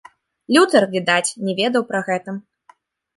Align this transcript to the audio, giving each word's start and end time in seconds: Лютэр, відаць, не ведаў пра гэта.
Лютэр, 0.55 0.83
відаць, 0.95 1.35
не 1.49 1.53
ведаў 1.59 1.85
пра 1.91 2.01
гэта. 2.09 2.31